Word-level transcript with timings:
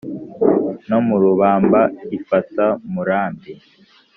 no 0.89 0.99
mu 1.05 1.15
rubumba 1.21 1.81
ifata 2.17 2.65
murambi 2.93 3.51